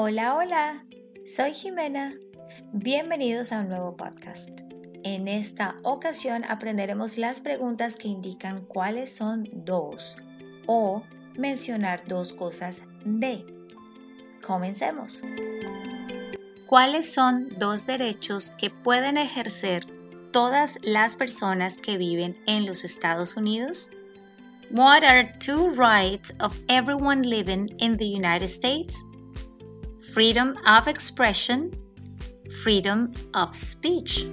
[0.00, 0.84] Hola, hola,
[1.26, 2.14] soy Jimena.
[2.72, 4.60] Bienvenidos a un nuevo podcast.
[5.02, 10.16] En esta ocasión aprenderemos las preguntas que indican cuáles son dos
[10.68, 11.02] o
[11.36, 13.44] mencionar dos cosas de.
[14.40, 15.24] Comencemos.
[16.68, 19.84] ¿Cuáles son dos derechos que pueden ejercer
[20.30, 23.90] todas las personas que viven en los Estados Unidos?
[24.70, 29.07] What are two rights of everyone living in the United States?
[30.12, 31.70] Freedom of expression,
[32.62, 34.26] freedom of speech.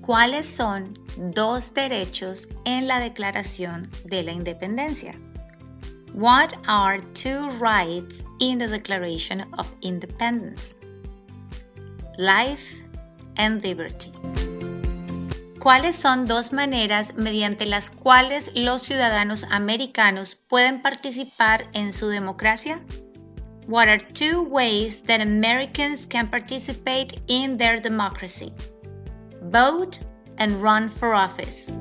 [0.00, 0.94] ¿Cuáles son
[1.34, 5.14] dos derechos en la Declaración de la Independencia?
[6.12, 10.76] What are two rights in the Declaration of Independence?
[12.18, 12.82] Life
[13.36, 14.12] and liberty.
[15.60, 22.80] ¿Cuáles son dos maneras mediante las cuales los ciudadanos americanos pueden participar en su democracia?
[23.66, 28.52] What are two ways that Americans can participate in their democracy?
[29.42, 29.98] Vote
[30.38, 31.72] and run for office.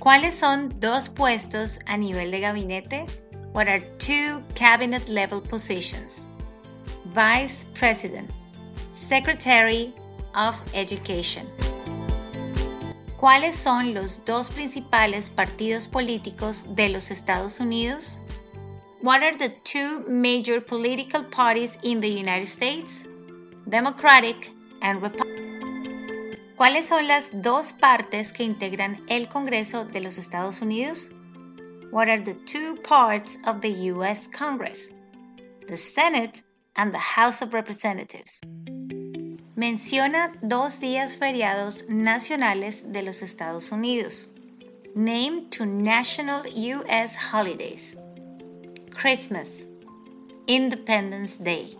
[0.00, 3.06] ¿Cuáles son dos puestos a nivel de gabinete?
[3.52, 6.26] What are two cabinet level positions?
[7.12, 8.30] Vice President,
[8.92, 9.92] Secretary
[10.34, 11.46] of Education.
[13.18, 18.20] ¿Cuáles son los dos principales partidos políticos de los Estados Unidos?
[19.02, 23.04] What are the two major political parties in the United States?
[23.68, 26.38] Democratic and Republican.
[26.56, 31.12] ¿Cuáles son las dos partes que integran el Congreso de los Estados Unidos?
[31.90, 34.94] What are the two parts of the US Congress?
[35.66, 36.40] The Senate
[36.74, 38.40] and the House of Representatives.
[39.56, 44.30] Menciona dos días feriados nacionales de los Estados Unidos.
[44.94, 47.96] Name two national US holidays.
[48.96, 49.68] Christmas,
[50.46, 51.76] Independence Day.